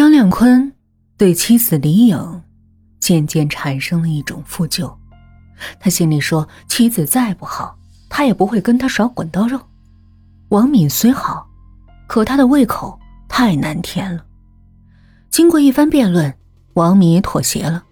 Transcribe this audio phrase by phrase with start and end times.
[0.00, 0.72] 张亮坤
[1.18, 2.42] 对妻子李颖
[3.00, 4.90] 渐渐产生了一种负疚，
[5.78, 7.76] 他心里说：妻子再不好，
[8.08, 9.60] 他也不会跟他耍滚刀肉。
[10.48, 11.46] 王敏虽好，
[12.08, 14.24] 可他的胃口太难填了。
[15.28, 16.34] 经过一番辩论，
[16.72, 17.84] 王敏妥协了。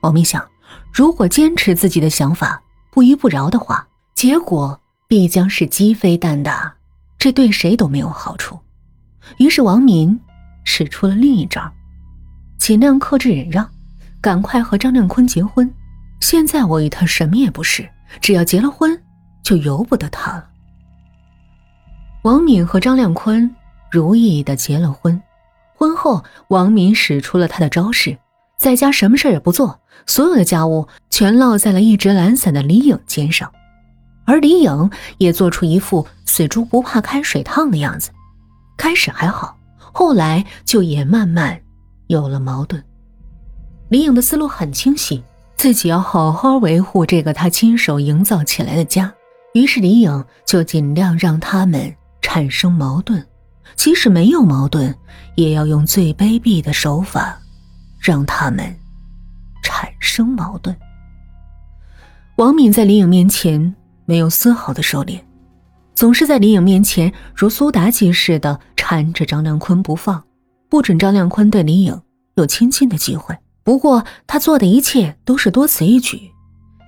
[0.00, 0.42] 王敏想，
[0.90, 6.74] 如果坚持自己的想法，不依不饶的话，结果必将是鸡飞蛋打，
[7.18, 8.58] 这对谁都没有好处。
[9.36, 10.18] 于是王敏
[10.72, 11.68] 使出了另一招，
[12.56, 13.68] 尽量克制忍让，
[14.20, 15.68] 赶快和张亮坤结婚。
[16.20, 17.88] 现在我与他什么也不是，
[18.20, 18.96] 只要结了婚，
[19.42, 20.46] 就由不得他了。
[22.22, 23.52] 王敏和张亮坤
[23.90, 25.20] 如意的结了婚。
[25.74, 28.16] 婚后，王敏使出了他的招式，
[28.56, 33.50] 在家什么事也不做，所有的家务全落在了一直懒散的李颖肩上，
[34.24, 38.10] 而李颖也做出一副死猪不怕开水烫的样子。
[38.76, 39.56] 开始还好，
[39.92, 41.60] 后来就也慢慢
[42.06, 42.82] 有了矛盾。
[43.88, 45.22] 李颖的思路很清晰，
[45.56, 49.12] 自己要好好维护这个他亲手营造起来的家，
[49.54, 51.92] 于是李颖就尽量让他们
[52.22, 53.26] 产生矛盾。
[53.76, 54.94] 即使没有矛盾，
[55.36, 57.38] 也要用最卑鄙的手法，
[57.98, 58.76] 让他们
[59.62, 60.76] 产生矛盾。
[62.36, 63.74] 王敏在李颖面前
[64.06, 65.20] 没有丝毫的收敛，
[66.00, 70.24] 总是在李颖面前如苏妲己似的缠着张亮坤不放，
[70.70, 72.00] 不准张亮坤对李颖
[72.36, 73.36] 有亲近的机会。
[73.62, 76.18] 不过他做的一切都是多此一举，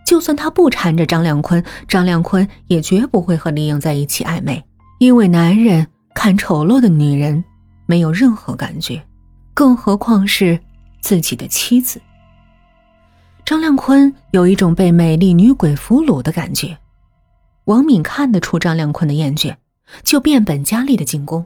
[0.06, 4.64] 就算他不缠着张亮坤，张亮坤也绝不会和李颖在一起暧昧，
[4.98, 5.86] 因为男人。
[6.14, 7.44] 看丑陋的女人，
[7.84, 9.02] 没有任何感觉，
[9.52, 10.58] 更何况是
[11.02, 12.00] 自己的妻子。
[13.44, 16.74] 张亮坤有一种被美丽女鬼俘虏的感觉。
[17.64, 19.56] 王敏看得出张亮坤的厌倦，
[20.02, 21.44] 就变本加厉的进攻。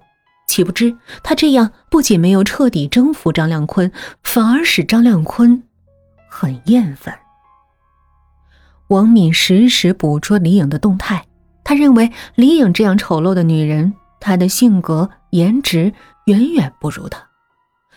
[0.48, 3.90] 岂不知他这样不仅没有彻底征服张亮坤，
[4.22, 5.62] 反而使张亮坤
[6.28, 7.18] 很厌烦。
[8.88, 11.26] 王敏时时捕捉李颖的动态，
[11.64, 13.94] 他认为李颖这样丑陋的女人。
[14.18, 15.92] 她的性格、颜值
[16.24, 17.22] 远远不如他。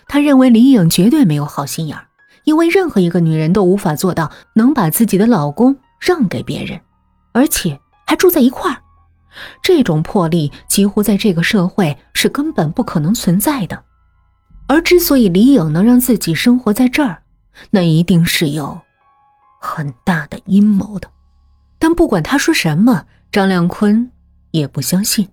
[0.07, 1.97] 他认为李颖绝对没有好心眼，
[2.43, 6.79] 因为任何一个女人都无法做到能把自己的老公让给别人，
[7.31, 8.81] 而且还住在一块儿。
[9.61, 13.83] 这种魄力几乎在这个社会是根本不可能存在的。
[14.67, 17.21] 而之所以李颖能让自己生活在这儿，
[17.69, 18.81] 那一定是有
[19.61, 21.07] 很大的阴谋的。
[21.77, 24.11] 但不管他说什么，张亮坤
[24.49, 25.29] 也不相信。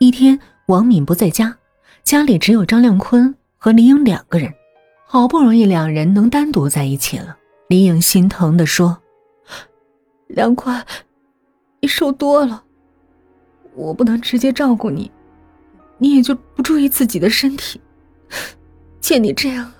[0.00, 1.56] 一天，王敏不在家，
[2.04, 4.52] 家里只有张亮坤和李颖两个人。
[5.06, 7.38] 好不容易两人能单独在一起了，
[7.68, 8.98] 李颖心疼的说
[10.28, 10.84] ：“亮坤，
[11.80, 12.64] 你瘦多了，
[13.74, 15.10] 我不能直接照顾你，
[15.98, 17.80] 你也就不注意自己的身体。
[19.00, 19.72] 见你这样，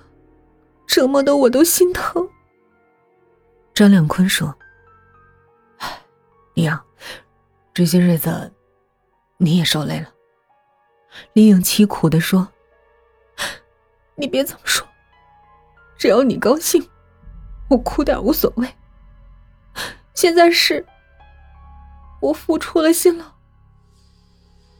[0.87, 2.27] 折磨的我都心疼。”
[3.73, 4.55] 张亮坤说
[6.55, 6.79] ：“李颖，
[7.73, 8.51] 这些日子……”
[9.41, 10.09] 你也受累了，
[11.31, 12.45] 李颖凄苦的说
[14.15, 14.85] ：“你别这么说，
[15.97, 16.85] 只要你高兴，
[17.69, 18.67] 我哭点无所谓。
[20.13, 20.85] 现在是，
[22.21, 23.25] 我付出了辛劳，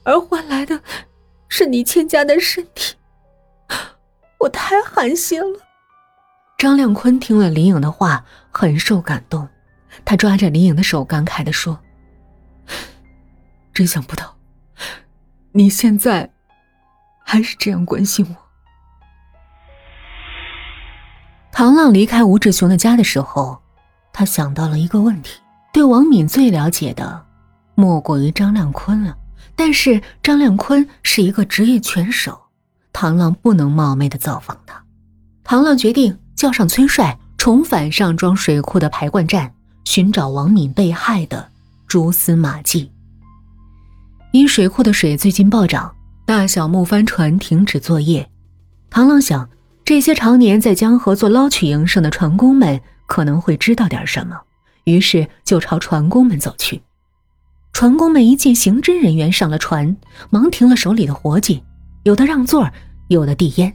[0.03, 0.81] 而换来的
[1.47, 2.95] 是你欠佳的身体，
[4.39, 5.59] 我太寒心了。”
[6.57, 9.47] 张亮坤听了李颖的话，很受感动，
[10.03, 11.79] 他抓着李颖的手，感慨的说
[13.73, 14.35] ：“真想不到。”
[15.51, 16.31] 你现在
[17.25, 18.35] 还是这样关心我。
[21.51, 23.61] 唐浪离开吴志雄的家的时候，
[24.13, 25.41] 他想到了一个问题：
[25.73, 27.25] 对王敏最了解的，
[27.79, 29.15] 莫过于张亮坤了。
[29.55, 32.37] 但是张亮坤是一个职业拳手，
[32.91, 34.83] 唐浪不能冒昧的造访他。
[35.43, 39.53] 唐浪决定叫上崔帅，重返上庄水库的排灌站，
[39.85, 41.49] 寻找王敏被害的
[41.87, 42.91] 蛛丝马迹。
[44.31, 45.93] 因水库的水最近暴涨，
[46.25, 48.29] 大小木帆船停止作业。
[48.89, 49.49] 唐浪想，
[49.83, 54.39] 这些常年在江河做捞取营生的船工们可能会知道点什么，
[54.83, 56.81] 于是就朝船工们走去。
[57.71, 59.95] 船工们一见刑侦人员上了船，
[60.29, 61.63] 忙停了手里的活计，
[62.03, 62.69] 有的让座，
[63.07, 63.73] 有的递烟。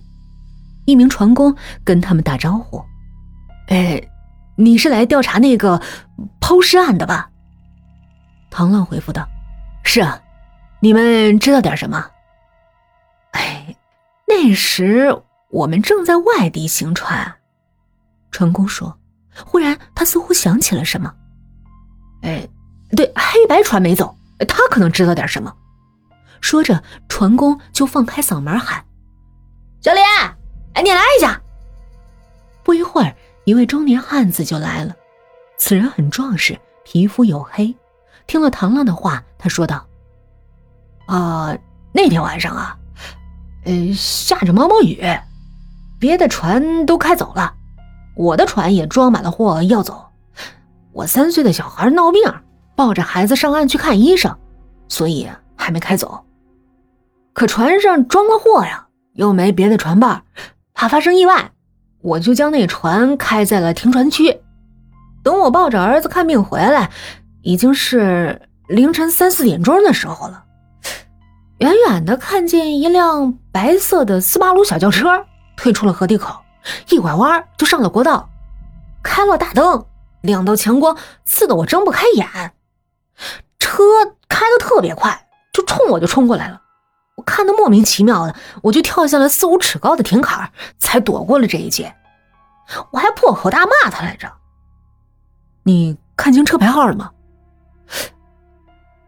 [0.84, 2.84] 一名船工跟他们打招呼
[3.68, 4.02] ：“哎，
[4.56, 5.80] 你是来调查那个
[6.40, 7.30] 抛尸案的吧？”
[8.50, 9.26] 唐浪回复道
[9.82, 10.20] ：“是啊。”
[10.80, 12.10] 你们知道点什么？
[13.30, 13.74] 哎，
[14.28, 15.18] 那时
[15.48, 17.36] 我们正在外地行船。
[18.30, 18.98] 船工说。
[19.46, 21.12] 忽然，他似乎想起了什么。
[22.20, 22.46] 哎，
[22.90, 24.16] 对，黑白船没走，
[24.46, 25.52] 他可能知道点什么。
[26.40, 28.84] 说着，船工就放开嗓门喊
[29.80, 30.02] ：“小林，
[30.74, 31.40] 哎，你来一下。”
[32.62, 33.14] 不一会儿，
[33.44, 34.94] 一位中年汉子就来了。
[35.56, 37.74] 此人很壮实，皮肤黝黑。
[38.26, 39.86] 听了唐浪的话，他说道
[41.06, 41.56] ：“啊，
[41.92, 42.76] 那天晚上啊，
[43.64, 45.02] 呃，下着毛毛雨，
[45.98, 47.54] 别的船都开走了，
[48.16, 50.06] 我的船也装满了货要走。
[50.92, 52.22] 我三岁的小孩闹病，
[52.76, 54.36] 抱着孩子上岸去看医生，
[54.88, 56.24] 所以还没开走。
[57.32, 60.22] 可船上装了货呀，又没别的船伴，
[60.72, 61.50] 怕发生意外，
[62.02, 64.40] 我就将那船开在了停船区。
[65.22, 66.90] 等我抱着儿子看病回来。”
[67.46, 70.44] 已经是凌晨三四点钟的时候了，
[71.58, 76.40] 远远的看见一辆白色的斯巴鲁小轿车退出了河堤口，
[76.88, 78.26] 一拐弯就上了国道，
[79.02, 79.84] 开了大灯，
[80.22, 80.96] 两道强光
[81.26, 82.26] 刺得我睁不开眼。
[83.58, 83.82] 车
[84.28, 86.60] 开的特别快，就冲我就冲过来了。
[87.16, 91.94] 我看的莫名其妙的，我就跳下了四五尺高的亭坎，才躲过了这一劫。
[92.90, 94.32] 我还破口大骂他来着。
[95.62, 97.12] 你看清车牌号了吗？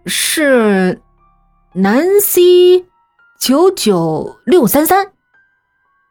[0.07, 1.03] 是
[1.73, 2.87] 南 C
[3.39, 5.13] 九九六三三，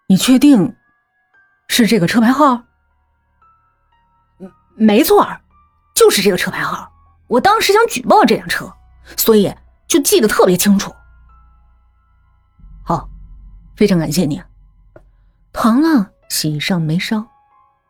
[0.07, 0.75] 你确定
[1.67, 2.63] 是这个车牌号？
[4.75, 5.25] 没错，
[5.95, 6.91] 就是这个车牌号。
[7.27, 8.71] 我当时想举报这辆车，
[9.17, 9.53] 所以
[9.87, 10.93] 就记得特别清楚。
[12.83, 13.09] 好，
[13.75, 14.41] 非常感谢你。
[15.51, 17.25] 唐浪喜上眉梢，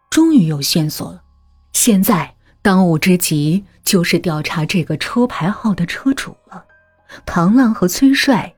[0.09, 1.23] 终于有线索了。
[1.73, 2.35] 现在。
[2.61, 6.65] 当务之急就是调查这个车牌号的车主了。
[7.23, 8.55] 唐浪和崔帅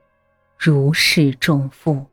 [0.58, 2.08] 如释重负。